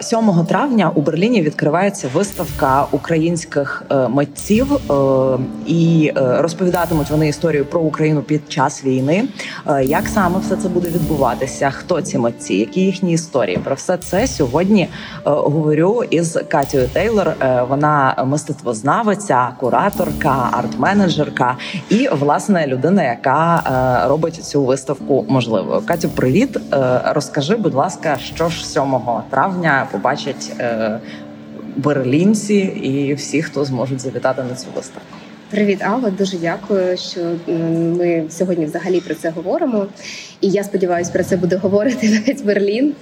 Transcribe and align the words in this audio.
7 0.00 0.44
травня 0.48 0.90
у 0.94 1.00
Берліні 1.00 1.42
відкривається 1.42 2.08
виставка 2.14 2.86
українських 2.92 3.82
е, 3.90 4.08
митців, 4.08 4.72
е, 4.72 5.38
і 5.66 6.12
е, 6.16 6.42
розповідатимуть 6.42 7.10
вони 7.10 7.28
історію 7.28 7.64
про 7.64 7.80
Україну 7.80 8.22
під 8.22 8.52
час 8.52 8.84
війни. 8.84 9.24
Як 9.82 10.08
саме 10.08 10.38
все 10.38 10.56
це 10.56 10.68
буде 10.68 10.88
відбуватися? 10.88 11.70
Хто 11.70 12.02
ці 12.02 12.18
митці? 12.18 12.54
Які 12.54 12.80
їхні 12.80 13.12
історії? 13.12 13.58
Про 13.64 13.74
все 13.74 13.96
це 13.96 14.26
сьогодні 14.26 14.88
говорю 15.24 16.04
із 16.10 16.38
Катією 16.48 16.88
Тейлор. 16.88 17.32
Вона 17.68 18.24
мистецтвознавиця, 18.26 19.48
кураторка, 19.60 20.50
арт-менеджерка 20.52 21.54
і 21.88 22.08
власне 22.08 22.66
людина, 22.66 23.02
яка 23.02 23.62
робить 24.08 24.44
цю 24.44 24.64
виставку 24.64 25.24
можливою. 25.28 25.82
Катю, 25.86 26.08
привіт, 26.08 26.58
розкажи, 27.04 27.56
будь 27.56 27.74
ласка, 27.74 28.16
що 28.18 28.48
ж 28.48 28.66
7 28.66 28.82
травня 29.30 29.55
побачать 29.92 30.52
е, 30.60 30.98
берлінці 31.76 32.54
і 32.82 33.14
всі, 33.14 33.42
хто 33.42 33.64
зможуть 33.64 34.00
завітати 34.00 34.42
на 34.42 34.54
цю 34.54 34.66
виставку. 34.74 35.16
Привіт, 35.50 35.82
Алла. 35.82 36.10
Дуже 36.10 36.38
дякую, 36.38 36.96
що 36.96 37.20
ми 37.98 38.24
сьогодні 38.30 38.64
взагалі 38.64 39.00
про 39.00 39.14
це 39.14 39.30
говоримо. 39.30 39.86
І 40.40 40.48
я 40.48 40.64
сподіваюся, 40.64 41.12
про 41.12 41.24
це 41.24 41.36
буде 41.36 41.56
говорити 41.56 42.08
навіть 42.26 42.44
Берлін 42.44 42.94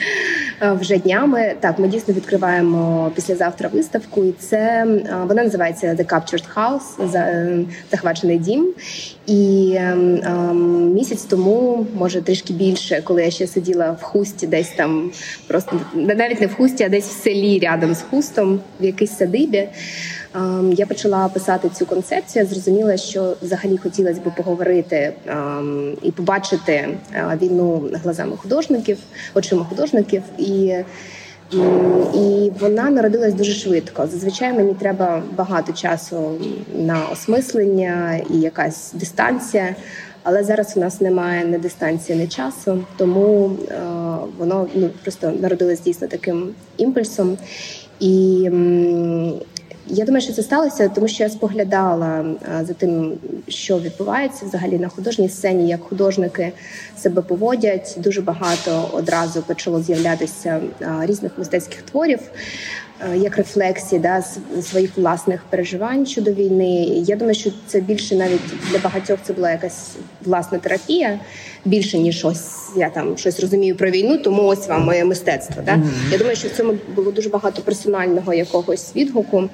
вже 0.60 0.98
днями. 0.98 1.54
Так, 1.60 1.78
ми 1.78 1.88
дійсно 1.88 2.14
відкриваємо 2.14 3.12
післязавтра 3.14 3.68
виставку, 3.68 4.24
і 4.24 4.32
це 4.32 4.86
вона 5.28 5.42
називається 5.44 5.86
The 5.86 6.06
Captured 6.06 6.44
House, 6.56 7.16
е, 7.16 7.58
захвачений 7.90 8.38
дім. 8.38 8.74
І 9.26 9.74
ем, 9.78 10.20
ем, 10.24 10.92
місяць 10.92 11.22
тому, 11.22 11.86
може 11.94 12.22
трішки 12.22 12.52
більше, 12.52 13.02
коли 13.04 13.24
я 13.24 13.30
ще 13.30 13.46
сиділа 13.46 13.90
в 13.90 14.02
хусті, 14.02 14.46
десь 14.46 14.70
там 14.70 15.10
просто 15.46 15.80
навіть 15.94 16.40
не 16.40 16.46
в 16.46 16.54
хусті, 16.54 16.84
а 16.84 16.88
десь 16.88 17.08
в 17.08 17.22
селі 17.22 17.58
рядом 17.58 17.94
з 17.94 18.02
хустом, 18.10 18.60
в 18.80 18.84
якійсь 18.84 19.16
садибі. 19.16 19.68
Ем, 20.34 20.72
я 20.72 20.86
почала 20.86 21.28
писати 21.28 21.68
цю 21.68 21.86
концепцію. 21.86 22.46
Зрозуміла, 22.46 22.96
що 22.96 23.36
взагалі 23.42 23.76
хотілося 23.76 24.20
б 24.20 24.34
поговорити 24.36 25.12
ем, 25.26 25.96
і 26.02 26.10
побачити 26.10 26.72
е, 26.72 27.38
війну 27.42 27.90
глазами 28.02 28.36
художників, 28.36 28.98
очима 29.34 29.64
художників 29.64 30.22
і. 30.38 30.74
І 32.14 32.52
вона 32.60 32.90
народилась 32.90 33.34
дуже 33.34 33.52
швидко. 33.52 34.06
Зазвичай 34.06 34.52
мені 34.52 34.74
треба 34.74 35.22
багато 35.36 35.72
часу 35.72 36.30
на 36.74 37.06
осмислення 37.12 38.20
і 38.30 38.40
якась 38.40 38.92
дистанція. 38.92 39.74
Але 40.22 40.44
зараз 40.44 40.72
у 40.76 40.80
нас 40.80 41.00
немає 41.00 41.44
ні 41.44 41.58
дистанції, 41.58 42.18
ні 42.18 42.28
часу, 42.28 42.84
тому 42.96 43.50
е, 43.68 43.74
воно 44.38 44.66
ну 44.74 44.90
просто 45.02 45.32
народилось 45.40 45.80
дійсно 45.80 46.08
таким 46.08 46.48
імпульсом. 46.76 47.38
І 48.00 48.50
я 49.86 50.04
думаю, 50.04 50.22
що 50.22 50.32
це 50.32 50.42
сталося, 50.42 50.88
тому 50.88 51.08
що 51.08 51.22
я 51.22 51.30
споглядала 51.30 52.24
за 52.62 52.74
тим, 52.74 53.12
що 53.48 53.78
відбувається 53.78 54.46
взагалі 54.46 54.78
на 54.78 54.88
художній 54.88 55.28
сцені, 55.28 55.68
як 55.68 55.80
художники 55.80 56.52
себе 56.98 57.22
поводять. 57.22 57.94
Дуже 57.98 58.20
багато 58.20 58.88
одразу 58.92 59.42
почало 59.42 59.82
з'являтися 59.82 60.60
різних 61.00 61.38
мистецьких 61.38 61.82
творів. 61.82 62.20
Як 63.14 63.36
рефлексії 63.36 64.00
да, 64.00 64.24
своїх 64.62 64.96
власних 64.96 65.44
переживань 65.50 66.06
щодо 66.06 66.32
війни. 66.32 66.84
Я 66.84 67.16
думаю, 67.16 67.34
що 67.34 67.50
це 67.66 67.80
більше 67.80 68.14
навіть 68.14 68.40
для 68.70 68.78
багатьох 68.78 69.18
це 69.22 69.32
була 69.32 69.50
якась 69.50 69.88
власна 70.24 70.58
терапія, 70.58 71.18
більше 71.64 71.98
ніж 71.98 72.24
ось 72.24 72.70
я 72.76 72.90
там 72.90 73.16
щось 73.16 73.40
розумію 73.40 73.76
про 73.76 73.90
війну, 73.90 74.18
тому 74.18 74.42
ось 74.42 74.68
вам 74.68 74.84
моє 74.84 75.04
мистецтво. 75.04 75.62
Да? 75.66 75.72
Mm-hmm. 75.72 76.12
Я 76.12 76.18
думаю, 76.18 76.36
що 76.36 76.48
в 76.48 76.50
цьому 76.50 76.74
було 76.94 77.10
дуже 77.10 77.28
багато 77.28 77.62
персонального 77.62 78.34
якогось 78.34 78.96
відгуку. 78.96 79.48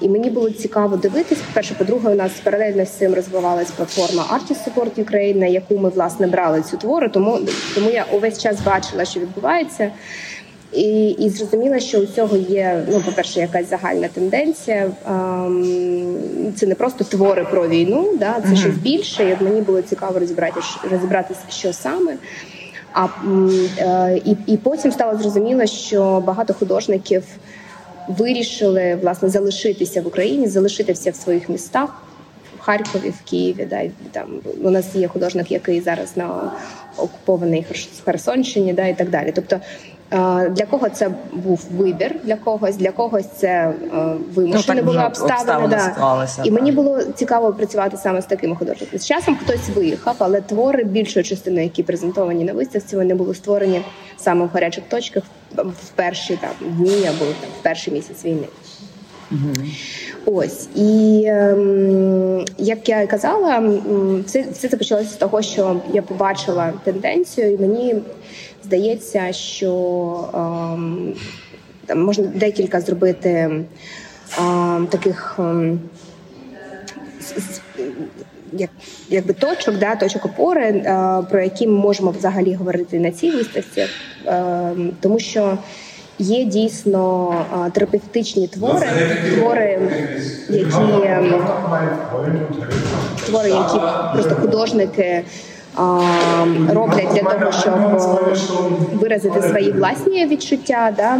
І 0.00 0.08
мені 0.08 0.30
було 0.30 0.50
цікаво 0.50 0.96
дивитись. 0.96 1.38
Перше, 1.52 1.74
по-друге, 1.74 2.10
у 2.10 2.14
нас 2.14 2.32
паралельно 2.44 2.84
з 2.84 2.88
цим 2.88 3.14
розвивалась 3.14 3.70
платформа 3.70 4.24
Artist 4.30 4.58
Support 4.64 5.04
Ukraine, 5.04 5.36
на 5.36 5.46
яку 5.46 5.78
ми 5.78 5.88
власне 5.88 6.26
брали 6.26 6.62
цю 6.62 6.76
твору. 6.76 7.08
Тому 7.08 7.38
тому 7.74 7.90
я 7.90 8.04
увесь 8.12 8.42
час 8.42 8.60
бачила, 8.66 9.04
що 9.04 9.20
відбувається. 9.20 9.90
І 10.74 11.08
і 11.08 11.28
зрозуміла, 11.30 11.80
що 11.80 11.98
у 11.98 12.06
цього 12.06 12.36
є 12.36 12.86
ну, 12.90 13.00
по-перше, 13.00 13.40
якась 13.40 13.70
загальна 13.70 14.08
тенденція. 14.08 14.90
Це 16.56 16.66
не 16.66 16.74
просто 16.74 17.04
твори 17.04 17.46
про 17.50 17.68
війну, 17.68 18.08
да, 18.18 18.34
це 18.42 18.48
mm-hmm. 18.48 18.56
щось 18.56 18.76
більше. 18.76 19.38
І 19.40 19.44
мені 19.44 19.60
було 19.60 19.82
цікаво 19.82 20.18
розібрати, 20.18 20.60
розібратися, 20.90 21.40
що 21.50 21.72
саме. 21.72 22.16
А 22.92 23.06
е, 23.78 24.20
і, 24.24 24.36
і 24.46 24.56
потім 24.56 24.92
стало 24.92 25.18
зрозуміло, 25.18 25.66
що 25.66 26.22
багато 26.26 26.54
художників 26.54 27.22
вирішили 28.08 28.98
власне 29.02 29.28
залишитися 29.28 30.02
в 30.02 30.06
Україні, 30.06 30.48
залишитися 30.48 31.10
в 31.10 31.16
своїх 31.16 31.48
містах 31.48 32.02
в 32.58 32.60
Харкові, 32.60 33.10
в 33.10 33.30
Києві. 33.30 33.66
Да, 33.70 33.82
там 34.12 34.28
у 34.62 34.70
нас 34.70 34.94
є 34.94 35.08
художник, 35.08 35.50
який 35.50 35.80
зараз 35.80 36.16
на 36.16 36.52
окупованій 36.96 37.66
Херсонщині, 38.04 38.72
да 38.72 38.86
і 38.86 38.98
так 38.98 39.10
далі. 39.10 39.32
Тобто 39.34 39.60
для 40.50 40.66
кого 40.70 40.88
це 40.88 41.10
був 41.32 41.60
вибір, 41.76 42.16
для 42.24 42.36
когось, 42.36 42.76
для 42.76 42.90
когось 42.90 43.26
це 43.36 43.72
вимушені 44.34 44.80
ну, 44.80 44.86
були 44.86 45.04
обставини. 45.04 45.68
Да. 45.68 46.26
І 46.44 46.50
мені 46.50 46.72
було 46.72 47.02
цікаво 47.02 47.52
працювати 47.52 47.96
саме 47.96 48.22
з 48.22 48.26
такими 48.26 48.56
художниками. 48.56 48.98
З 48.98 49.06
часом 49.06 49.36
хтось 49.36 49.68
виїхав, 49.76 50.16
але 50.18 50.40
твори 50.40 50.84
більшою 50.84 51.24
частиною, 51.24 51.64
які 51.64 51.82
презентовані 51.82 52.44
на 52.44 52.52
виставці, 52.52 52.96
вони 52.96 53.14
були 53.14 53.34
створені 53.34 53.82
саме 54.16 54.44
в 54.44 54.48
гарячих 54.48 54.84
точках 54.88 55.22
в 55.56 55.88
перші 55.94 56.36
там 56.36 56.70
дні 56.70 57.06
або 57.06 57.24
там 57.24 57.50
в 57.60 57.62
перший 57.62 57.92
місяць 57.94 58.24
війни. 58.24 58.46
Угу. 59.30 59.66
Ось 60.26 60.68
і 60.74 61.24
ем, 61.26 62.44
як 62.58 62.88
я 62.88 63.06
казала, 63.06 63.62
все, 64.26 64.44
все 64.52 64.68
це 64.68 64.76
почалося 64.76 65.08
з 65.08 65.16
того, 65.16 65.42
що 65.42 65.80
я 65.92 66.02
побачила 66.02 66.72
тенденцію, 66.84 67.52
і 67.52 67.58
мені 67.58 67.96
здається, 68.64 69.32
що 69.32 70.28
там 71.86 72.02
можна 72.04 72.26
декілька 72.26 72.80
зробити 72.80 73.28
ем, 74.38 74.86
таких. 74.86 75.36
Ем, 75.38 75.80
як, 78.58 78.70
якби 79.08 79.32
точок, 79.32 79.78
да, 79.78 79.96
точок 79.96 80.24
опори, 80.24 80.62
е, 80.62 81.22
про 81.30 81.42
які 81.42 81.66
ми 81.66 81.78
можемо 81.78 82.10
взагалі 82.10 82.54
говорити 82.54 83.00
на 83.00 83.10
цій 83.10 83.30
виставці, 83.30 83.86
е, 84.26 84.70
тому 85.00 85.18
що 85.18 85.58
є 86.18 86.44
дійсно 86.44 87.34
е, 87.66 87.70
терапевтичні 87.70 88.48
твори, 88.48 88.86
твори, 89.34 89.80
які 90.48 90.70
твори, 93.26 93.50
які 93.50 93.78
просто 94.14 94.34
художники 94.40 95.24
роблять 96.68 97.08
для 97.14 97.22
того, 97.22 97.52
щоб 97.52 97.74
виразити 99.00 99.42
свої 99.42 99.72
власні 99.72 100.26
відчуття, 100.26 100.94
да 100.96 101.18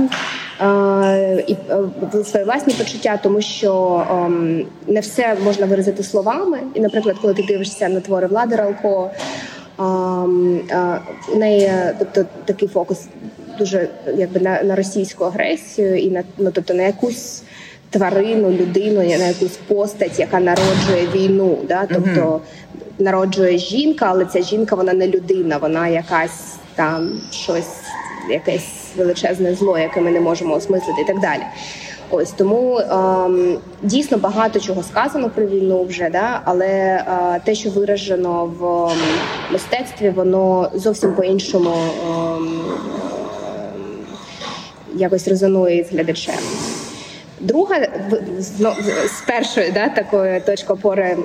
і 1.46 1.56
е, 1.70 2.24
свої 2.24 2.44
власні 2.44 2.74
почуття, 2.74 3.18
тому 3.22 3.40
що 3.40 4.02
ем, 4.10 4.66
не 4.86 5.00
все 5.00 5.36
можна 5.44 5.66
виразити 5.66 6.02
словами. 6.02 6.58
І, 6.74 6.80
наприклад, 6.80 7.16
коли 7.22 7.34
ти 7.34 7.42
дивишся 7.42 7.88
на 7.88 8.00
твори 8.00 8.26
влади 8.26 8.56
Ралко, 8.56 9.10
ем, 9.78 10.60
у 11.32 11.38
неї 11.38 11.72
тобто 11.98 12.24
такий 12.44 12.68
фокус 12.68 12.98
дуже 13.58 13.88
якби 14.16 14.40
на 14.40 14.62
на 14.62 14.76
російську 14.76 15.24
агресію 15.24 15.96
і 15.96 16.10
на 16.10 16.22
ну, 16.38 16.50
тобто 16.54 16.74
на 16.74 16.82
якусь. 16.82 17.42
Тварину, 17.94 18.50
людину, 18.50 19.02
на 19.02 19.26
якусь 19.26 19.58
постать, 19.68 20.18
яка 20.18 20.40
народжує 20.40 21.06
війну, 21.14 21.58
да, 21.68 21.86
тобто 21.94 22.40
народжує 22.98 23.58
жінка, 23.58 24.06
але 24.08 24.24
ця 24.24 24.42
жінка 24.42 24.76
вона 24.76 24.92
не 24.92 25.08
людина, 25.08 25.56
вона 25.56 25.88
якась 25.88 26.56
там 26.74 27.10
щось, 27.30 27.76
якесь 28.30 28.68
величезне 28.96 29.54
зло, 29.54 29.78
яке 29.78 30.00
ми 30.00 30.10
не 30.10 30.20
можемо 30.20 30.54
осмислити, 30.54 31.00
і 31.02 31.04
так 31.04 31.20
далі. 31.20 31.42
Ось 32.10 32.30
тому 32.30 32.78
ем, 32.78 33.58
дійсно 33.82 34.18
багато 34.18 34.60
чого 34.60 34.82
сказано 34.82 35.30
про 35.30 35.46
війну 35.46 35.84
вже, 35.84 36.10
да, 36.10 36.40
але 36.44 36.66
е, 36.66 37.40
те, 37.44 37.54
що 37.54 37.70
виражено 37.70 38.52
в 38.58 38.92
мистецтві, 39.52 40.10
воно 40.10 40.70
зовсім 40.74 41.14
по-іншому 41.14 41.70
ем, 41.70 42.12
ем, 42.16 42.60
якось 44.94 45.28
резонує 45.28 45.84
з 45.84 45.92
глядачем. 45.92 46.34
Друга 47.40 47.88
з 49.06 49.20
першої 49.26 49.70
да 49.70 49.88
такої 49.88 50.40
точки 50.40 50.72
опори 50.72 51.16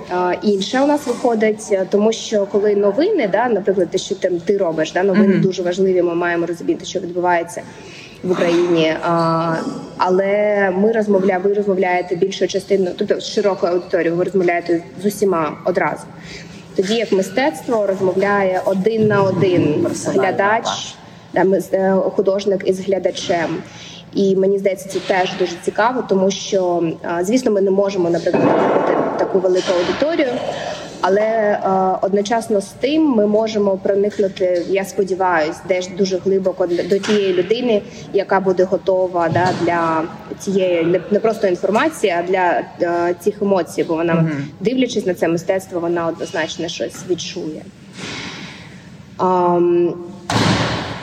інша 0.44 0.84
у 0.84 0.88
нас 0.88 1.08
виходить, 1.08 1.68
е, 1.72 1.86
тому 1.90 2.12
що 2.12 2.46
коли 2.46 2.76
новини, 2.76 3.30
да, 3.32 3.50
наприклад, 3.50 3.90
те, 3.90 3.98
що 3.98 4.16
ти, 4.16 4.30
ти 4.46 4.58
робиш, 4.58 4.92
да 4.92 5.04
новини 5.04 5.36
mm-hmm. 5.36 5.42
дуже 5.42 5.64
важливі. 5.64 6.02
Ми 6.02 6.16
маємо 6.16 6.46
розуміти, 6.46 6.86
що 6.86 7.00
відбувається 7.00 7.62
в 8.24 8.32
Україні. 8.32 8.94
А, 9.04 9.56
Але 9.98 10.72
ми 10.78 10.92
розмовляємо, 10.92 11.50
ви 11.50 11.54
розмовляєте 11.54 12.16
більшою 12.16 12.48
частиною, 12.48 12.96
тобто 12.98 13.20
з 13.22 13.34
широкою 13.34 13.74
аудиторією, 13.74 14.16
ви 14.16 14.24
розмовляєте 14.24 14.84
з 15.04 15.06
усіма 15.06 15.58
одразу. 15.66 16.04
Тоді 16.76 16.96
як 16.96 17.12
мистецтво 17.12 17.88
розмовляє 17.88 18.62
один 18.66 19.08
на 19.08 19.24
один 19.24 19.88
глядач 20.06 20.96
е, 21.74 21.94
художник 22.16 22.62
із 22.66 22.80
глядачем. 22.80 23.58
І 24.14 24.36
мені 24.36 24.60
здається, 24.60 24.90
це 24.90 25.00
теж 25.00 25.34
дуже 25.40 25.54
цікаво, 25.62 26.04
тому 26.10 26.32
що 26.32 26.84
звісно, 27.22 27.52
ми 27.52 27.62
не 27.62 27.72
можемо 27.72 28.10
наприклад 28.10 28.44
робити 28.44 28.98
таку 29.18 29.40
велику 29.40 29.74
аудиторію. 29.74 30.34
Але 31.02 31.22
е, 31.22 31.60
одночасно 32.02 32.62
з 32.62 32.68
тим 32.68 33.04
ми 33.04 33.28
можемо 33.28 33.78
проникнути. 33.78 34.66
Я 34.70 34.86
сподіваюся, 34.86 35.60
теж 35.68 35.88
дуже 35.88 36.18
глибоко 36.18 36.68
до 36.68 37.00
тієї 37.00 37.34
людини, 37.34 37.82
яка 38.14 38.40
буде 38.40 38.64
готова 38.64 39.30
да 39.30 39.50
для 39.62 40.04
цієї 40.40 40.84
не, 40.84 41.02
не 41.12 41.20
просто 41.20 41.48
інформації, 41.48 42.16
а 42.20 42.24
для 42.24 42.62
е, 42.82 43.16
цих 43.20 43.42
емоцій. 43.42 43.84
Бо 43.84 43.96
вона, 43.96 44.14
mm-hmm. 44.14 44.42
дивлячись 44.60 45.06
на 45.06 45.14
це 45.14 45.28
мистецтво, 45.28 45.80
вона 45.80 46.08
однозначно 46.08 46.68
щось 46.68 46.96
відчує. 47.10 47.62
Um, 49.18 49.94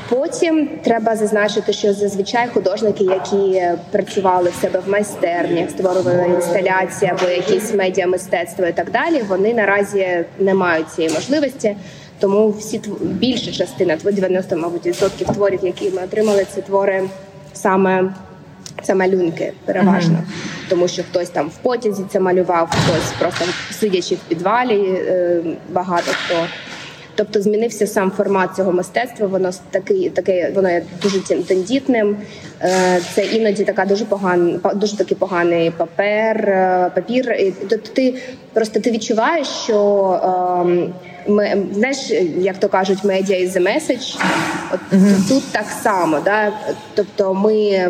Потім 0.09 0.69
треба 0.83 1.17
зазначити, 1.17 1.73
що 1.73 1.93
зазвичай 1.93 2.49
художники, 2.49 3.05
які 3.05 3.63
працювали 3.91 4.51
в 4.51 4.55
себе 4.55 4.83
в 4.87 4.91
майстернях, 4.91 5.71
створювали 5.71 6.27
інсталяції 6.27 7.11
або 7.11 7.31
якісь 7.31 7.75
медіа 7.75 8.07
мистецтво 8.07 8.67
і 8.67 8.73
так 8.73 8.91
далі, 8.91 9.23
вони 9.29 9.55
наразі 9.55 10.25
не 10.39 10.55
мають 10.55 10.89
цієї 10.91 11.15
можливості. 11.15 11.77
Тому 12.19 12.51
всі 12.51 12.81
більша 13.01 13.53
частина 13.53 13.97
90, 13.97 14.57
мабуть, 14.57 14.87
відсотків 14.87 15.27
творів, 15.27 15.61
які 15.63 15.91
ми 15.91 16.03
отримали, 16.05 16.47
це 16.55 16.61
твори 16.63 17.03
саме 17.53 18.15
це 18.83 18.95
малюнки, 18.95 19.53
переважно, 19.65 20.19
uh-huh. 20.19 20.69
тому 20.69 20.89
що 20.89 21.03
хтось 21.03 21.29
там 21.29 21.49
в 21.49 21.57
потязі 21.57 22.05
це 22.13 22.21
малював, 22.21 22.71
хтось 22.71 23.13
просто 23.19 23.45
сидячи 23.71 24.15
в 24.15 24.19
підвалі, 24.19 24.83
е, 24.83 25.43
багато 25.69 26.13
хто. 26.13 26.35
Тобто 27.17 27.43
змінився 27.43 27.87
сам 27.87 28.11
формат 28.11 28.57
цього 28.57 28.73
мистецтва. 28.73 29.27
Воно 29.27 29.51
таке, 29.71 30.11
таке 30.11 30.53
воно 30.55 30.71
є 30.71 30.83
дуже 31.03 31.21
тендітним. 31.21 32.17
Е, 32.63 33.01
це 33.15 33.25
іноді 33.25 33.65
така 33.65 33.85
дуже 33.85 34.05
поган, 34.05 34.61
дуже 34.75 34.97
такий 34.97 35.17
поганий 35.17 35.71
папер, 35.71 36.49
е, 36.49 36.91
папір. 36.95 37.37
Тобто 37.69 37.91
ти 37.93 38.15
просто 38.53 38.81
ти 38.81 38.91
відчуваєш, 38.91 39.49
що 39.49 40.21
ем, 40.61 40.95
ми 41.29 41.67
знаєш, 41.73 42.11
як 42.39 42.59
то 42.59 42.69
кажуть, 42.69 43.05
медіа 43.05 43.39
the 43.39 43.63
message. 43.63 44.19
От 44.73 44.81
mm-hmm. 44.93 45.29
тут 45.29 45.53
так 45.53 45.67
само, 45.83 46.21
да. 46.25 46.53
Тобто, 46.95 47.35
ми. 47.35 47.89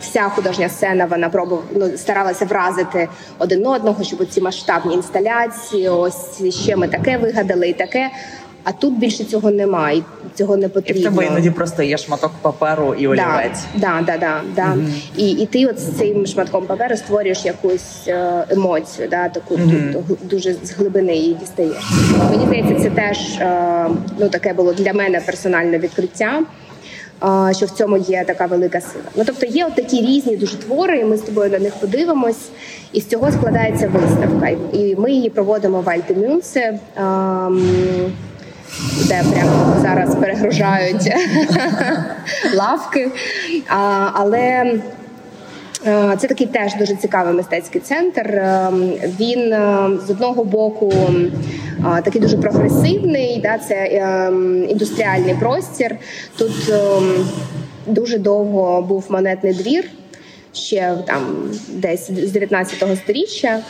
Вся 0.00 0.28
художня 0.28 0.68
сцена 0.68 1.06
вона 1.06 1.28
пробувала 1.28 1.66
ну, 1.74 1.96
старалася 1.96 2.44
вразити 2.44 3.08
один 3.38 3.66
одного, 3.66 4.04
щоб 4.04 4.26
ці 4.26 4.40
масштабні 4.40 4.94
інсталяції. 4.94 5.88
Ось 5.88 6.54
ще 6.54 6.76
ми 6.76 6.88
таке 6.88 7.18
вигадали 7.18 7.68
і 7.68 7.72
таке. 7.72 8.10
А 8.68 8.72
тут 8.72 8.98
більше 8.98 9.24
цього 9.24 9.50
немає, 9.50 10.02
цього 10.34 10.56
не 10.56 10.68
потрібно. 10.68 11.02
І 11.02 11.04
в 11.04 11.10
тебе 11.10 11.26
іноді 11.26 11.50
просто 11.50 11.82
є 11.82 11.98
шматок 11.98 12.32
паперу 12.42 12.94
і 12.94 13.06
олівець. 13.06 13.64
Да, 13.74 14.02
да, 14.06 14.16
да, 14.18 14.40
да, 14.56 14.62
mm-hmm. 14.62 15.02
І 15.16 15.30
і 15.30 15.46
ти 15.46 15.66
от 15.66 15.78
з 15.78 15.98
цим 15.98 16.26
шматком 16.26 16.66
паперу 16.66 16.96
створюєш 16.96 17.44
якусь 17.44 18.08
е, 18.08 18.44
емоцію, 18.50 19.08
да, 19.08 19.28
таку 19.28 19.54
mm-hmm. 19.54 20.02
дуже 20.22 20.54
з 20.54 20.72
глибини 20.72 21.16
її 21.16 21.34
дістаєш. 21.34 21.90
Мені 22.30 22.46
здається, 22.46 22.82
це 22.82 22.90
теж 22.90 23.18
е, 23.40 23.86
ну 24.18 24.28
таке 24.28 24.52
було 24.52 24.72
для 24.72 24.92
мене 24.92 25.20
персональне 25.20 25.78
відкриття. 25.78 26.42
Е, 27.50 27.54
що 27.54 27.66
в 27.66 27.70
цьому 27.70 27.96
є 27.96 28.24
така 28.26 28.46
велика 28.46 28.80
сила. 28.80 29.04
Ну 29.16 29.24
тобто 29.26 29.46
є 29.46 29.66
от 29.66 29.74
такі 29.74 30.00
різні 30.00 30.36
дуже 30.36 30.56
твори, 30.56 30.98
і 30.98 31.04
ми 31.04 31.16
з 31.16 31.20
тобою 31.20 31.50
на 31.50 31.58
них 31.58 31.74
подивимось, 31.74 32.48
і 32.92 33.00
з 33.00 33.06
цього 33.06 33.32
складається 33.32 33.88
виставка. 33.88 34.48
І 34.72 34.96
ми 34.96 35.12
її 35.12 35.30
проводимо 35.30 35.80
в 35.80 35.90
Альтемюнце. 35.90 36.78
Де 39.08 39.24
прямо 39.32 39.76
зараз 39.82 40.14
перегружають 40.14 41.12
лавки. 42.56 43.10
Але 44.12 44.40
е, 45.86 46.16
це 46.18 46.28
такий 46.28 46.46
теж 46.46 46.74
дуже 46.74 46.96
цікавий 46.96 47.34
мистецький 47.34 47.80
центр. 47.80 48.26
Е, 48.26 48.70
він 49.20 49.52
е, 49.52 49.88
з 50.06 50.10
одного 50.10 50.44
боку 50.44 50.92
такий 52.04 52.20
дуже 52.20 52.38
прогресивний, 52.38 53.40
да, 53.42 53.58
це 53.58 53.86
індустріальний 54.68 55.34
простір. 55.34 55.96
Тут 56.38 56.72
дуже 57.86 58.18
довго 58.18 58.82
був 58.82 59.04
монетний 59.08 59.54
двір. 59.54 59.84
Ще 60.52 60.94
там 61.06 61.50
десь 61.68 62.10
з 62.10 62.32
19 62.32 62.98
сторіччя, 63.02 63.60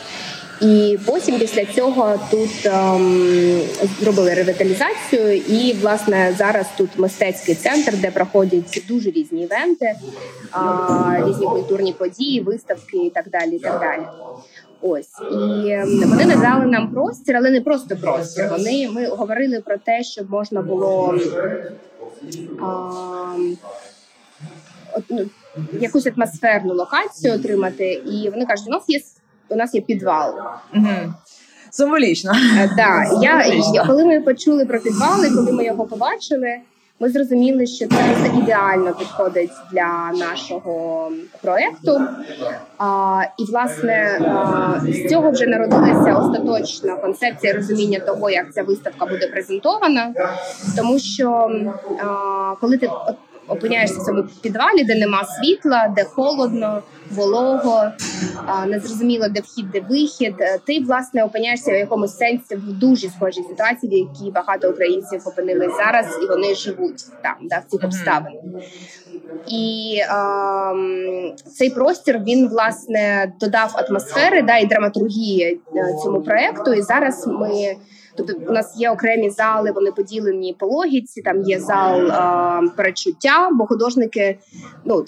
і 0.61 0.99
потім 1.05 1.39
після 1.39 1.65
цього 1.65 2.19
тут 2.31 2.65
ем, 2.65 3.61
зробили 3.99 4.33
ревіталізацію, 4.33 5.35
і 5.35 5.73
власне 5.81 6.35
зараз 6.37 6.65
тут 6.77 6.89
мистецький 6.97 7.55
центр, 7.55 7.97
де 7.97 8.11
проходять 8.11 8.83
дуже 8.87 9.11
різні 9.11 9.41
івенти, 9.43 9.85
е, 9.85 9.95
різні 11.27 11.45
культурні 11.45 11.93
події, 11.93 12.41
виставки 12.41 12.97
і 12.97 13.09
так 13.09 13.29
далі. 13.29 13.55
І 13.55 13.59
так 13.59 13.79
далі. 13.79 14.01
Ось 14.81 15.09
і 15.31 15.69
ем, 15.69 16.03
вони 16.05 16.25
надали 16.25 16.65
нам 16.65 16.91
простір, 16.91 17.35
але 17.35 17.49
не 17.49 17.61
просто 17.61 17.95
простір. 17.95 18.47
Вони 18.49 18.89
ми 18.89 19.07
говорили 19.07 19.61
про 19.65 19.77
те, 19.77 20.03
щоб 20.03 20.29
можна 20.29 20.61
було. 20.61 21.15
Ну, 25.09 25.25
Якусь 25.79 26.07
атмосферну 26.07 26.73
локацію 26.73 27.33
отримати, 27.33 27.93
і 27.93 28.29
вони 28.29 28.45
кажуть, 28.45 28.67
у 28.67 28.71
нас 28.71 28.83
є 28.87 28.99
у 29.49 29.55
нас 29.55 29.75
є 29.75 29.81
підвал. 29.81 30.33
Угу. 30.75 31.13
Символічно. 31.71 32.31
Е, 32.57 32.69
да. 32.77 33.19
Я, 33.21 33.45
я, 33.73 33.85
Коли 33.85 34.05
ми 34.05 34.21
почули 34.21 34.65
про 34.65 34.79
підвали, 34.79 35.29
коли 35.29 35.51
ми 35.51 35.65
його 35.65 35.85
побачили, 35.85 36.57
ми 36.99 37.09
зрозуміли, 37.09 37.67
що 37.67 37.87
це 37.87 37.95
просто 37.95 38.39
ідеально 38.43 38.93
підходить 38.93 39.51
для 39.71 40.11
нашого 40.19 41.11
проекту. 41.41 42.01
А, 42.77 43.21
І 43.37 43.51
власне 43.51 44.19
а, 44.21 44.79
з 44.91 45.09
цього 45.09 45.31
вже 45.31 45.47
народилася 45.47 46.17
остаточна 46.17 46.95
концепція 46.95 47.53
розуміння 47.53 47.99
того, 47.99 48.29
як 48.29 48.53
ця 48.53 48.63
виставка 48.63 49.05
буде 49.05 49.27
презентована, 49.27 50.13
тому 50.75 50.99
що 50.99 51.51
а, 51.99 52.55
коли 52.61 52.77
ти 52.77 52.89
опиняєшся 53.47 53.99
в 53.99 54.05
цьому 54.05 54.23
підвалі, 54.41 54.83
де 54.83 54.95
нема 54.95 55.23
світла, 55.25 55.93
де 55.95 56.03
холодно, 56.03 56.83
волого, 57.11 57.83
незрозуміло, 58.67 59.27
де 59.29 59.41
вхід, 59.41 59.71
де 59.71 59.79
вихід. 59.89 60.35
Е, 60.39 60.59
ти 60.65 60.79
власне 60.79 61.23
опиняєшся 61.23 61.71
в 61.71 61.75
якомусь 61.75 62.17
сенсі 62.17 62.55
в 62.55 62.73
дуже 62.73 63.09
схожій 63.09 63.43
ситуації, 63.49 63.91
в 63.91 64.07
якій 64.07 64.31
багато 64.31 64.69
українців 64.69 65.21
опинились 65.25 65.77
зараз, 65.77 66.19
і 66.23 66.27
вони 66.27 66.55
живуть 66.55 67.05
там, 67.23 67.35
да, 67.41 67.59
в 67.59 67.71
цих 67.71 67.83
обставинах. 67.83 68.63
І 69.47 69.99
а, 70.09 70.73
цей 71.57 71.69
простір 71.69 72.19
він 72.19 72.49
власне 72.49 73.33
додав 73.39 73.75
атмосфери 73.89 74.41
да 74.41 74.57
і 74.57 74.65
драматургії 74.65 75.61
е, 75.75 75.93
цьому 76.03 76.21
проекту. 76.21 76.73
І 76.73 76.81
зараз 76.81 77.27
ми. 77.27 77.75
Тобто 78.17 78.33
у 78.47 78.51
нас 78.51 78.73
є 78.77 78.91
окремі 78.91 79.29
зали, 79.29 79.71
вони 79.71 79.91
поділені 79.91 80.55
по 80.59 80.65
логіці. 80.67 81.21
Там 81.21 81.41
є 81.41 81.59
зал 81.59 82.11
а, 82.11 82.61
перечуття, 82.75 83.49
бо 83.53 83.65
художники. 83.65 84.37
Ну 84.85 85.05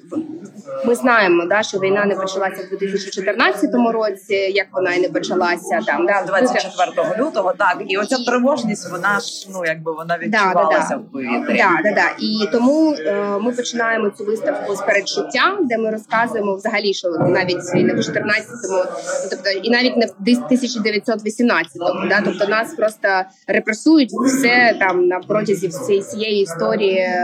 ми 0.86 0.96
знаємо, 0.96 1.46
да, 1.46 1.64
що 1.64 1.80
війна 1.80 2.06
не 2.06 2.16
почалася 2.16 2.64
в 2.64 2.70
2014 2.70 3.70
році, 3.94 4.34
як 4.36 4.68
вона 4.74 4.94
і 4.94 5.02
не 5.02 5.10
почалася 5.10 5.80
там 5.86 6.06
да 6.06 6.24
24 6.28 7.26
лютого. 7.26 7.54
Так 7.58 7.78
і 7.88 7.98
оця 7.98 8.18
тривожність, 8.26 8.92
вона 8.92 9.20
ж 9.20 9.48
ну 9.54 9.66
якби 9.66 9.92
вона 9.92 10.18
відчувалася 10.18 10.90
да, 10.90 10.96
да, 10.96 11.02
в 11.02 11.12
повітрі. 11.12 11.58
Да, 11.58 11.90
да, 11.90 11.96
да. 11.96 12.10
І 12.20 12.50
тому 12.52 12.94
е, 12.94 13.38
ми 13.42 13.52
починаємо 13.52 14.10
цю 14.10 14.26
виставку 14.26 14.76
з 14.76 14.82
передчуття, 14.82 15.58
де 15.62 15.78
ми 15.78 15.92
розказуємо 15.92 16.56
взагалі, 16.56 16.94
що 16.94 17.10
навіть 17.10 17.74
не 17.74 17.94
в 17.94 17.98
14-му, 17.98 18.84
тобто 19.30 19.50
і 19.64 19.70
навіть 19.70 19.98
не 19.98 20.06
в 20.06 20.14
1918-му, 20.28 22.10
да, 22.10 22.22
тобто 22.26 22.48
нас 22.48 22.74
просто 22.74 22.99
просто 23.02 23.30
репресують 23.48 24.10
все 24.26 24.76
там 24.80 25.08
на 25.08 25.20
протязі 25.20 25.68
всієї 25.68 26.04
цієї 26.04 26.42
історії 26.42 26.98
е, 26.98 27.24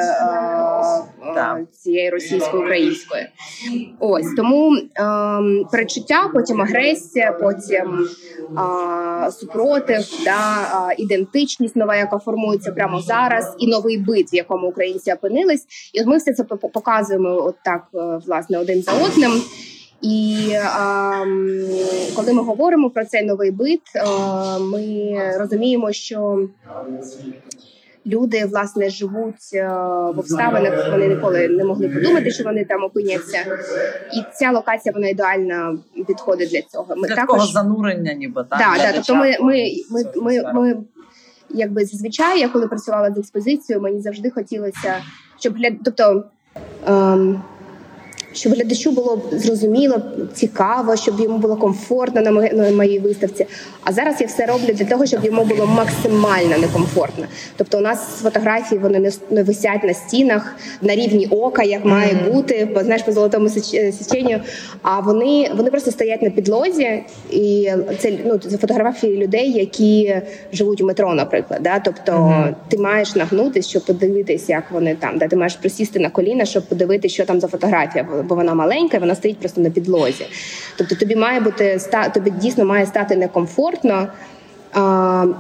е, 1.38 1.66
цієї 1.72 2.10
російсько-української. 2.10 3.28
Ось 4.00 4.28
тому 4.38 4.76
е, 4.76 4.86
перечуття, 5.72 6.30
потім 6.34 6.62
агресія, 6.62 7.32
потім 7.32 8.08
е, 9.28 9.32
супротив, 9.32 10.00
да, 10.26 10.62
е, 10.92 10.96
ідентичність 10.98 11.76
нова, 11.76 11.96
яка 11.96 12.18
формується 12.18 12.72
прямо 12.72 13.02
зараз, 13.02 13.56
і 13.60 13.68
новий 13.68 13.98
бит, 13.98 14.34
в 14.34 14.36
якому 14.36 14.68
українці 14.68 15.14
опинились. 15.14 15.66
І 15.94 16.02
от 16.02 16.08
ми 16.08 16.18
все 16.18 16.34
це 16.34 16.44
показуємо 16.44 17.30
от 17.30 17.56
так, 17.64 17.82
власне, 18.26 18.60
один 18.60 18.82
за 18.82 18.92
одним. 18.92 19.42
І 20.02 20.50
а, 20.64 21.26
коли 22.16 22.34
ми 22.34 22.44
говоримо 22.44 22.90
про 22.90 23.06
цей 23.06 23.26
новий 23.26 23.52
бит, 23.52 23.82
а, 24.06 24.60
ми 24.60 25.14
розуміємо, 25.40 25.92
що 25.92 26.48
люди 28.06 28.46
власне 28.46 28.90
живуть 28.90 29.54
в 29.54 30.20
обставинах, 30.20 30.92
вони 30.92 31.08
ніколи 31.08 31.48
не 31.48 31.64
могли 31.64 31.90
подумати, 31.90 32.32
що 32.32 32.44
вони 32.44 32.66
там 32.66 32.84
опиняться, 32.84 33.38
і 34.14 34.24
ця 34.34 34.52
локація 34.52 34.94
вона 34.94 35.08
ідеально 35.08 35.80
підходить 36.08 36.50
для 36.50 36.62
цього. 36.62 36.96
Ми 36.96 37.08
для 37.08 37.16
також 37.16 37.52
занурення, 37.52 38.14
ніби 38.14 38.46
так? 38.50 38.60
Да, 38.60 38.84
да, 38.84 38.94
тобто 38.94 39.16
ми, 39.16 39.38
ми, 39.42 39.72
ми, 39.90 40.04
ми, 40.16 40.54
ми 40.54 40.78
якби 41.50 41.86
зазвичай, 41.86 42.40
я 42.40 42.50
коли 42.50 42.68
працювала 42.68 43.12
з 43.12 43.18
експозицією, 43.18 43.84
мені 43.84 44.02
завжди 44.02 44.30
хотілося, 44.30 44.96
щоб 45.40 45.56
гляд... 45.56 45.74
тобто. 45.84 46.24
Ем 46.88 47.42
щоб 48.36 48.54
глядачу 48.54 48.92
було 48.92 49.22
зрозуміло, 49.32 50.02
цікаво, 50.34 50.96
щоб 50.96 51.20
йому 51.20 51.38
було 51.38 51.56
комфортно 51.56 52.22
на 52.22 52.72
моїй 52.72 53.00
виставці. 53.00 53.46
А 53.84 53.94
зараз 53.94 54.22
я 54.22 54.28
все 54.28 54.46
роблю 54.46 54.74
для 54.74 54.86
того, 54.86 55.06
щоб 55.06 55.26
йому 55.26 55.44
було 55.44 55.66
максимально 55.66 56.58
некомфортно. 56.58 57.26
Тобто, 57.58 57.78
у 57.78 57.82
нас 57.82 58.00
фотографії 58.00 58.82
вони 58.82 59.12
не 59.30 59.44
висять 59.44 59.84
на 59.84 59.94
стінах 59.94 60.56
на 60.82 60.96
рівні 60.96 61.28
ока, 61.28 61.64
як 61.64 61.86
має 61.86 62.14
mm-hmm. 62.14 62.34
бути, 62.34 62.68
бо 62.74 62.84
знаєш 62.84 63.04
по 63.04 63.12
золотому 63.12 63.50
січенню. 63.50 64.40
А 64.82 65.00
вони 65.00 65.52
вони 65.58 65.72
просто 65.72 65.92
стоять 65.92 66.22
на 66.22 66.30
підлозі, 66.30 67.04
і 67.32 67.72
це 68.00 68.14
ну 68.26 68.38
це 68.38 68.58
фотографії 68.58 69.18
людей, 69.18 69.52
які 69.52 70.22
живуть 70.54 70.82
у 70.82 70.86
метро, 70.86 71.14
наприклад. 71.14 71.60
Да? 71.64 71.80
Тобто 71.80 72.12
mm-hmm. 72.12 72.54
ти 72.68 72.78
маєш 72.78 73.16
нагнутися, 73.16 73.70
щоб 73.70 73.86
подивитись, 73.86 74.50
як 74.50 74.72
вони 74.72 74.96
там. 74.96 75.18
Да? 75.18 75.28
Ти 75.28 75.36
маєш 75.36 75.56
присісти 75.56 76.00
на 76.00 76.10
коліна, 76.10 76.46
щоб 76.46 76.64
подивитися, 76.64 77.14
що 77.14 77.26
там 77.26 77.40
за 77.40 77.48
фотографія 77.48 78.08
бо 78.26 78.36
вона 78.36 78.54
маленька, 78.54 79.00
вона 79.00 79.16
стоїть 79.16 79.40
просто 79.40 79.62
на 79.62 79.70
підлозі. 79.70 80.26
Тобто 80.78 80.96
тобі 80.96 81.16
має 81.16 81.40
бути 81.40 81.80
тобі 82.14 82.30
дійсно 82.30 82.66
має 82.66 82.86
стати 82.86 83.16
некомфортно. 83.16 84.08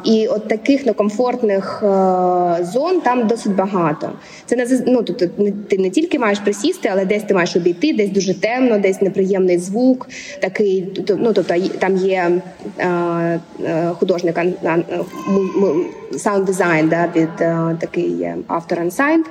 І 0.03 0.27
от 0.27 0.47
таких 0.47 0.85
некомфортних 0.85 1.83
а, 1.83 2.57
зон 2.73 3.01
там 3.01 3.27
досить 3.27 3.55
багато. 3.55 4.09
Це 4.45 4.55
не 4.55 4.65
ну, 4.87 5.03
тобто, 5.03 5.27
ти 5.67 5.77
не 5.77 5.89
тільки 5.89 6.19
маєш 6.19 6.39
присісти, 6.39 6.89
але 6.91 7.05
десь 7.05 7.23
ти 7.23 7.33
маєш 7.33 7.55
обійти, 7.55 7.93
десь 7.93 8.09
дуже 8.09 8.39
темно, 8.39 8.79
десь 8.79 9.01
неприємний 9.01 9.57
звук. 9.57 10.07
Такий 10.39 11.03
ну 11.17 11.33
тобто 11.33 11.55
там 11.79 11.97
є 11.97 12.31
а, 12.79 13.37
художник 13.99 14.39
саунд 16.17 16.45
дизайн, 16.45 16.89
да, 16.89 17.07
під 17.07 17.35
такий 17.79 18.27
автор 18.47 18.79
Unsigned. 18.79 19.25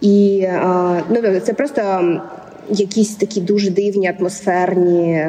І 0.00 0.48
ну 1.08 1.40
це 1.40 1.52
просто 1.52 1.82
якісь 2.70 3.14
такі 3.14 3.40
дуже 3.40 3.70
дивні 3.70 4.12
атмосферні, 4.18 5.26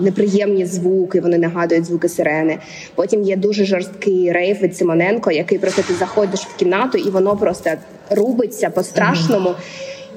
неприємні 0.00 0.66
звуки. 0.66 1.20
Вони 1.20 1.38
нагадують 1.38 1.84
звуки 1.84 2.08
сирени. 2.08 2.58
Потім 2.94 3.22
є 3.22 3.36
дуже 3.36 3.64
жорсткий 3.64 4.32
рейв 4.32 4.56
від 4.62 4.76
Симоненко, 4.76 5.30
який 5.30 5.58
просто 5.58 5.82
ти 5.82 5.94
заходиш 5.94 6.40
в 6.40 6.56
кімнату, 6.56 6.98
і 6.98 7.10
воно 7.10 7.36
просто 7.36 7.70
рубиться 8.10 8.70
по-страшному. 8.70 9.54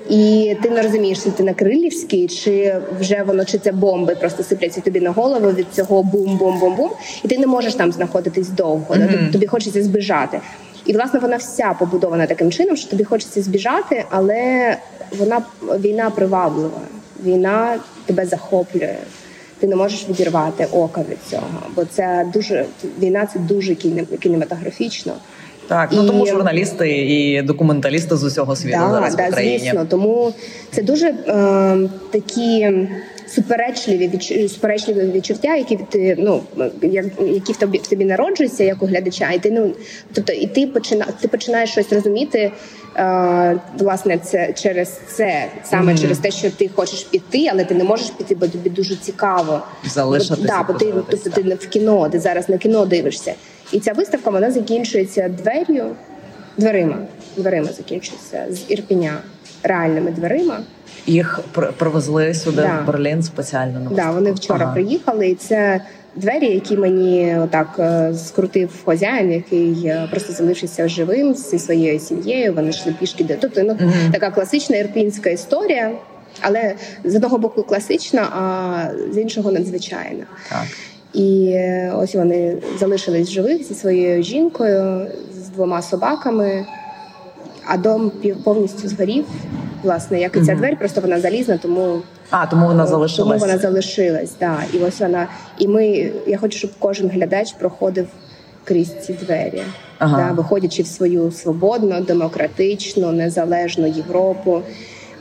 І 0.09 0.55
ти 0.63 0.69
не 0.69 0.81
розумієш, 0.81 1.23
чи 1.23 1.31
ти 1.31 1.43
на 1.43 1.53
Крилівській, 1.53 2.27
чи 2.27 2.75
вже 2.99 3.23
воно 3.27 3.45
чи 3.45 3.57
це 3.57 3.71
бомби 3.71 4.15
просто 4.15 4.43
сипляться 4.43 4.81
тобі 4.81 4.99
на 4.99 5.11
голову 5.11 5.51
від 5.51 5.65
цього 5.73 6.03
бум-бум-бум-бум, 6.03 6.89
і 7.23 7.27
ти 7.27 7.37
не 7.37 7.47
можеш 7.47 7.73
там 7.73 7.91
знаходитись 7.91 8.49
довго. 8.49 8.95
Mm-hmm. 8.95 9.31
Тобі 9.31 9.47
хочеться 9.47 9.83
збіжати. 9.83 10.39
І 10.85 10.93
власне 10.93 11.19
вона 11.19 11.37
вся 11.37 11.75
побудована 11.79 12.27
таким 12.27 12.51
чином, 12.51 12.77
що 12.77 12.89
тобі 12.89 13.03
хочеться 13.03 13.41
збіжати, 13.41 14.05
але 14.09 14.77
вона 15.17 15.41
війна 15.61 16.09
приваблива. 16.09 16.81
Війна 17.23 17.79
тебе 18.05 18.25
захоплює. 18.25 18.95
Ти 19.59 19.67
не 19.67 19.75
можеш 19.75 20.09
відірвати 20.09 20.67
ока 20.71 21.01
від 21.01 21.17
цього, 21.29 21.47
бо 21.75 21.85
це 21.85 22.27
дуже 22.33 22.65
війна. 22.99 23.27
Це 23.33 23.39
дуже 23.39 23.75
кінематографічно. 24.19 25.13
Так, 25.67 25.89
ну 25.93 26.03
і... 26.03 26.07
тому 26.07 26.25
журналісти 26.25 26.89
і 26.89 27.41
документалісти 27.41 28.17
з 28.17 28.23
усього 28.23 28.55
світу 28.55 28.77
да, 28.79 28.89
зараз 28.89 29.15
да, 29.15 29.25
в 29.25 29.29
Україні. 29.29 29.59
звісно. 29.59 29.85
Тому 29.85 30.33
це 30.71 30.81
дуже 30.81 31.07
е, 31.07 31.89
такі 32.11 32.77
суперечливі 33.27 34.07
відч... 34.07 34.51
суперечливі 34.51 35.11
відчуття, 35.11 35.55
які 35.55 35.79
ти 35.89 36.15
ну 36.19 36.41
як 36.81 37.05
які 37.19 37.53
в 37.53 37.57
тобі 37.57 37.77
в 37.77 37.87
тобі 37.87 38.05
народжуються 38.05 38.63
як 38.63 38.83
у 38.83 38.85
глядача, 38.85 39.31
і 39.31 39.39
ти 39.39 39.51
ну 39.51 39.73
тобто, 40.13 40.33
і 40.33 40.47
ти 40.47 40.67
почина 40.67 41.05
ти 41.21 41.27
починаєш 41.27 41.69
щось 41.69 41.93
розуміти. 41.93 42.51
Е, 42.97 43.59
власне, 43.77 44.17
це 44.17 44.53
через 44.53 44.99
це 45.07 45.45
саме 45.63 45.93
mm-hmm. 45.93 46.01
через 46.01 46.17
те, 46.17 46.31
що 46.31 46.51
ти 46.51 46.69
хочеш 46.75 47.03
піти, 47.03 47.49
але 47.51 47.65
ти 47.65 47.75
не 47.75 47.83
можеш 47.83 48.09
піти, 48.09 48.35
бо 48.35 48.47
тобі 48.47 48.69
дуже 48.69 48.95
цікаво 48.95 49.61
залишитися. 49.85 50.47
Да, 50.47 50.63
бо 50.67 50.73
ти 50.73 50.93
тобто 51.09 51.29
ти 51.29 51.43
не 51.43 51.55
в 51.55 51.67
кіно, 51.67 52.09
ти 52.09 52.19
зараз 52.19 52.49
на 52.49 52.57
кіно 52.57 52.85
дивишся. 52.85 53.33
І 53.71 53.79
ця 53.79 53.93
виставка 53.93 54.29
вона 54.29 54.51
закінчується 54.51 55.29
дверю, 55.29 55.85
дверима. 56.57 56.97
Дверима 57.37 57.67
закінчується 57.71 58.45
з 58.49 58.71
Ірпіня, 58.71 59.17
реальними 59.63 60.11
дверима. 60.11 60.59
Їх 61.07 61.39
привезли 61.77 62.33
сюди 62.33 62.61
да. 62.61 62.79
в 62.83 62.87
Берлін 62.87 63.23
спеціально 63.23 63.79
на 63.79 63.89
Да, 63.89 64.11
Вони 64.11 64.31
вчора 64.31 64.65
ага. 64.65 64.73
приїхали, 64.73 65.29
і 65.29 65.35
це 65.35 65.81
двері, 66.15 66.45
які 66.45 66.77
мені 66.77 67.37
отак 67.39 67.75
е, 67.79 68.13
скрутив 68.13 68.83
хазяїн, 68.85 69.31
який 69.31 69.85
е, 69.85 70.07
просто 70.11 70.33
залишився 70.33 70.87
живим 70.87 71.35
зі 71.35 71.59
своєю 71.59 71.99
сім'єю. 71.99 72.53
Вони 72.53 72.69
йшли 72.69 72.95
пішки 72.99 73.23
до 73.23 73.33
тобто 73.35 73.63
ну 73.63 73.77
угу. 73.81 73.91
така 74.11 74.31
класична 74.31 74.77
ірпінська 74.77 75.29
історія. 75.29 75.91
Але 76.41 76.75
з 77.03 77.15
одного 77.15 77.37
боку 77.37 77.63
класична, 77.63 78.21
а 78.21 79.13
з 79.13 79.17
іншого 79.17 79.51
надзвичайна. 79.51 80.25
Так. 80.49 80.65
І 81.15 81.51
е, 81.53 81.93
ось 81.97 82.15
вони 82.15 82.57
залишились 82.79 83.29
живих 83.29 83.63
зі 83.63 83.73
своєю 83.73 84.23
жінкою, 84.23 85.07
з 85.33 85.49
двома 85.49 85.81
собаками, 85.81 86.65
а 87.65 87.77
дом 87.77 88.11
повністю 88.43 88.87
згорів. 88.87 89.25
Власне, 89.83 90.21
як 90.21 90.37
і 90.37 90.41
ця 90.41 90.55
двері, 90.55 90.75
просто 90.75 91.01
вона 91.01 91.19
залізна, 91.19 91.57
тому 91.57 92.01
а 92.29 92.45
тому 92.45 92.67
вона 92.67 92.87
залишилась. 92.87 93.41
Тому 93.41 93.51
вона 93.51 93.57
залишилась. 93.57 94.33
Да. 94.39 94.57
І 94.73 94.77
ось 94.77 94.99
вона. 94.99 95.27
І 95.57 95.67
ми. 95.67 96.11
Я 96.27 96.37
хочу, 96.37 96.57
щоб 96.57 96.71
кожен 96.79 97.09
глядач 97.09 97.51
проходив 97.51 98.07
крізь 98.63 98.95
ці 99.05 99.13
двері, 99.13 99.61
ага. 99.97 100.17
да, 100.17 100.33
виходячи 100.33 100.83
в 100.83 100.87
свою 100.87 101.31
свободну, 101.31 102.01
демократичну, 102.01 103.11
незалежну 103.11 103.87
Європу, 103.87 104.61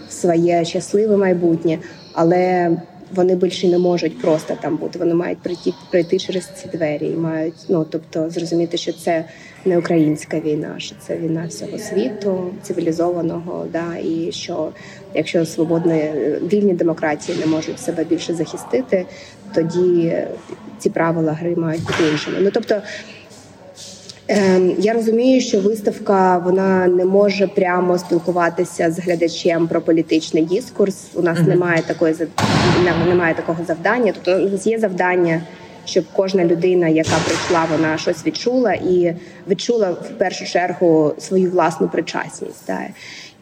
в 0.08 0.12
своє 0.12 0.64
щасливе 0.64 1.16
майбутнє. 1.16 1.78
Але 2.12 2.70
вони 3.14 3.34
більше 3.34 3.68
не 3.68 3.78
можуть 3.78 4.20
просто 4.20 4.56
там 4.60 4.76
бути. 4.76 4.98
Вони 4.98 5.14
мають 5.14 5.38
прийти 5.38 5.72
пройти 5.90 6.18
через 6.18 6.44
ці 6.46 6.68
двері 6.68 7.06
і 7.06 7.16
мають 7.16 7.54
ну 7.68 7.86
тобто 7.90 8.30
зрозуміти, 8.30 8.76
що 8.76 8.92
це 8.92 9.24
не 9.64 9.78
українська 9.78 10.40
війна, 10.40 10.74
що 10.78 10.94
це 11.06 11.16
війна 11.16 11.46
всього 11.48 11.78
світу, 11.78 12.54
цивілізованого. 12.62 13.66
Да, 13.72 13.96
І 13.96 14.32
що 14.32 14.68
якщо 15.14 15.46
свободні 15.46 16.12
вільні 16.52 16.72
демократії 16.72 17.38
не 17.38 17.46
можуть 17.46 17.80
себе 17.80 18.04
більше 18.04 18.34
захистити, 18.34 19.06
тоді 19.54 20.16
ці 20.78 20.90
правила 20.90 21.32
гри 21.32 21.56
мають 21.56 21.82
бути 21.82 22.08
іншими. 22.12 22.36
Ну 22.40 22.50
тобто. 22.52 22.82
Ем, 24.28 24.74
я 24.78 24.92
розумію, 24.92 25.40
що 25.40 25.60
виставка 25.60 26.38
вона 26.38 26.86
не 26.86 27.04
може 27.04 27.46
прямо 27.46 27.98
спілкуватися 27.98 28.90
з 28.90 28.98
глядачем 28.98 29.68
про 29.68 29.80
політичний 29.80 30.44
дискурс. 30.44 30.96
У 31.14 31.22
нас 31.22 31.38
mm-hmm. 31.38 31.48
немає 31.48 31.82
такої 31.82 32.14
немає 33.08 33.34
такого 33.34 33.64
завдання. 33.64 34.12
Тобто 34.14 34.44
у 34.46 34.48
нас 34.48 34.66
є 34.66 34.78
завдання, 34.78 35.42
щоб 35.84 36.04
кожна 36.12 36.44
людина, 36.44 36.88
яка 36.88 37.16
прийшла, 37.26 37.66
вона 37.72 37.98
щось 37.98 38.26
відчула 38.26 38.72
і 38.72 39.14
відчула 39.48 39.90
в 39.90 40.08
першу 40.18 40.46
чергу 40.46 41.14
свою 41.18 41.50
власну 41.50 41.88
причасність. 41.88 42.62
Да? 42.66 42.80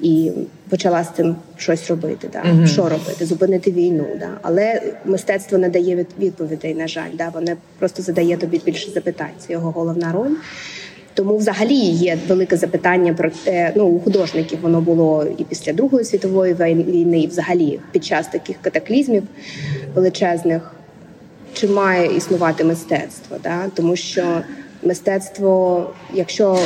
І 0.00 0.30
почала 0.68 1.04
з 1.04 1.16
цим 1.16 1.36
щось 1.56 1.90
робити. 1.90 2.28
Да? 2.32 2.42
Mm-hmm. 2.42 2.66
Що 2.66 2.82
робити? 2.82 3.26
Зупинити 3.26 3.70
війну. 3.70 4.06
Да? 4.20 4.30
Але 4.42 4.82
мистецтво 5.04 5.58
не 5.58 5.68
дає 5.68 6.06
відповідей, 6.18 6.74
на 6.74 6.88
жаль, 6.88 7.10
да? 7.14 7.28
воно 7.28 7.52
просто 7.78 8.02
задає 8.02 8.36
тобі 8.36 8.60
більше 8.64 8.90
запитань. 8.90 9.30
Це 9.38 9.52
його 9.52 9.70
головна 9.70 10.12
роль. 10.12 10.34
Тому, 11.14 11.36
взагалі, 11.36 11.74
є 11.74 12.18
велике 12.28 12.56
запитання 12.56 13.14
про 13.14 13.30
те, 13.44 13.72
ну 13.76 13.86
у 13.86 14.00
художників 14.00 14.58
воно 14.62 14.80
було 14.80 15.26
і 15.38 15.44
після 15.44 15.72
Другої 15.72 16.04
світової 16.04 16.54
війни, 16.54 17.20
і 17.20 17.26
взагалі 17.26 17.80
під 17.92 18.04
час 18.04 18.28
таких 18.28 18.56
катаклізмів 18.62 19.22
величезних, 19.94 20.74
чи 21.52 21.68
має 21.68 22.16
існувати 22.16 22.64
мистецтво, 22.64 23.36
да? 23.42 23.68
тому 23.74 23.96
що 23.96 24.40
мистецтво, 24.82 25.86
якщо 26.14 26.58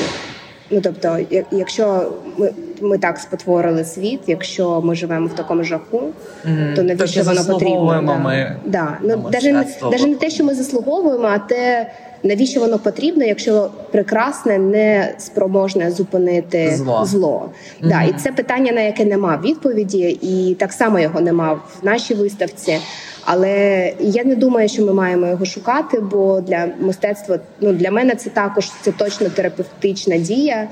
ну 0.71 0.81
тобто, 0.81 1.19
якщо 1.51 2.13
ми 2.37 2.51
ми 2.83 2.99
так 2.99 3.19
спотворили 3.19 3.85
світ, 3.85 4.21
якщо 4.27 4.81
ми 4.81 4.95
живемо 4.95 5.27
в 5.27 5.35
такому 5.35 5.65
жаху, 5.65 6.03
mm, 6.47 6.75
то 6.75 6.83
навіщо 6.83 7.23
воно 7.23 7.45
потрібно? 7.45 8.21
Ми 8.25 8.57
да. 8.65 8.99
Ну, 9.03 9.31
навіть 9.33 10.07
не 10.07 10.15
те, 10.15 10.31
що 10.31 10.45
ми 10.45 10.55
заслуговуємо, 10.55 11.27
а 11.27 11.39
те 11.39 11.91
навіщо 12.23 12.61
воно 12.61 12.79
потрібно, 12.79 13.25
якщо 13.25 13.71
прекрасне 13.91 14.59
не 14.59 15.15
спроможне 15.19 15.91
зупинити 15.91 16.77
зло. 16.77 17.05
зло. 17.05 17.51
Mm-hmm. 17.83 17.89
Да, 17.89 18.03
І 18.03 18.13
це 18.13 18.33
питання, 18.33 18.73
на 18.73 18.81
яке 18.81 19.05
нема 19.05 19.41
відповіді, 19.45 20.19
і 20.23 20.55
так 20.55 20.73
само 20.73 21.01
його 21.01 21.21
нема 21.21 21.53
в 21.53 21.79
нашій 21.83 22.15
виставці. 22.15 22.79
Але 23.25 23.93
я 24.01 24.25
не 24.25 24.37
думаю, 24.37 24.69
що 24.69 24.83
ми 24.83 24.93
маємо 24.93 25.27
його 25.27 25.45
шукати, 25.45 26.01
бо 26.01 26.41
для 26.41 26.69
мистецтва 26.81 27.39
ну 27.61 27.73
для 27.73 27.91
мене 27.91 28.15
це 28.15 28.31
також 28.31 28.71
це 28.83 28.93
точно 28.93 29.29
терапевтична 29.29 30.19
дія. 30.19 30.69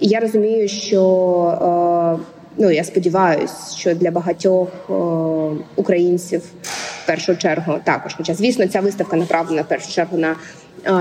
І 0.00 0.08
я 0.08 0.20
розумію, 0.20 0.68
що 0.68 2.18
е, 2.18 2.24
ну 2.56 2.70
я 2.70 2.84
сподіваюся, 2.84 3.76
що 3.76 3.94
для 3.94 4.10
багатьох 4.10 4.68
е, 4.90 4.92
українців 5.76 6.42
в 7.02 7.06
першу 7.06 7.36
чергу 7.36 7.74
також. 7.84 8.14
Хоча, 8.14 8.34
звісно, 8.34 8.66
ця 8.66 8.80
виставка 8.80 9.16
направлена 9.16 9.62
в 9.62 9.68
першу 9.68 9.92
чергу 9.92 10.18
на 10.18 10.36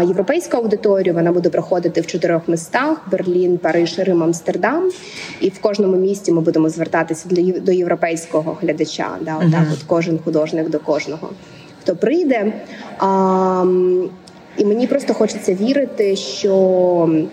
європейську 0.01 0.57
аудиторію. 0.57 1.15
Вона 1.15 1.31
буде 1.31 1.49
проходити 1.49 2.01
в 2.01 2.07
чотирьох 2.07 2.47
містах: 2.47 2.97
Берлін, 3.11 3.57
Париж, 3.57 3.99
Рим, 3.99 4.23
Амстердам. 4.23 4.91
І 5.41 5.49
в 5.49 5.59
кожному 5.61 5.97
місті 5.97 6.31
ми 6.31 6.41
будемо 6.41 6.69
звертатися 6.69 7.29
до 7.61 7.71
європейського 7.71 8.57
глядача. 8.61 9.09
Да, 9.21 9.37
отак, 9.37 9.67
от 9.73 9.83
кожен 9.87 10.19
художник 10.19 10.69
до 10.69 10.79
кожного, 10.79 11.29
хто 11.81 11.95
прийде. 11.95 12.53
А, 12.99 13.65
і 14.57 14.65
мені 14.65 14.87
просто 14.87 15.13
хочеться 15.13 15.53
вірити, 15.53 16.15
що 16.15 17.25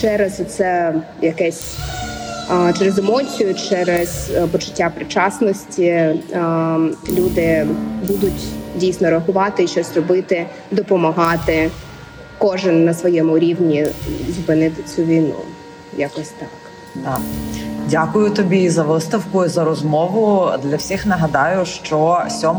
через 0.00 0.40
це 0.48 0.94
якесь 1.22 1.76
через 2.78 2.98
емоцію, 2.98 3.54
через 3.54 4.30
е, 4.34 4.46
почуття 4.46 4.92
причасності 4.94 6.14
люди 7.08 7.66
будуть 8.08 8.42
дійсно 8.76 9.10
реагувати, 9.10 9.66
щось 9.66 9.96
робити, 9.96 10.46
допомагати. 10.70 11.70
Кожен 12.38 12.84
на 12.84 12.94
своєму 12.94 13.38
рівні 13.38 13.86
зупинити 14.28 14.82
цю 14.82 15.02
війну. 15.02 15.36
Якось 15.96 16.32
так. 16.38 16.48
Так. 17.04 17.20
Дякую 17.92 18.30
тобі 18.30 18.70
за 18.70 18.82
виставку 18.82 19.44
і 19.44 19.48
за 19.48 19.64
розмову. 19.64 20.50
Для 20.62 20.76
всіх 20.76 21.06
нагадаю, 21.06 21.66
що 21.66 22.22
7 22.28 22.50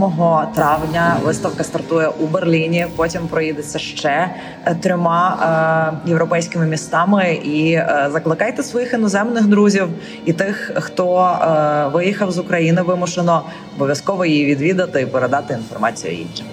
травня 0.55 1.17
виставка 1.23 1.63
стартує 1.63 2.07
у 2.07 2.25
Берліні. 2.25 2.87
Потім 2.95 3.27
проїдеться 3.27 3.79
ще 3.79 4.35
трьома 4.81 5.99
е, 6.05 6.09
європейськими 6.09 6.65
містами. 6.65 7.33
І 7.33 7.73
е, 7.73 8.09
закликайте 8.11 8.63
своїх 8.63 8.93
іноземних 8.93 9.47
друзів 9.47 9.87
і 10.25 10.33
тих, 10.33 10.71
хто 10.75 11.19
е, 11.19 11.87
виїхав 11.93 12.31
з 12.31 12.37
України 12.37 12.81
вимушено, 12.81 13.43
обов'язково 13.75 14.25
її 14.25 14.45
відвідати 14.45 15.01
і 15.01 15.05
передати 15.05 15.53
інформацію 15.53 16.13
іншим. 16.13 16.45